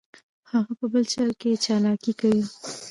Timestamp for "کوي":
2.19-2.43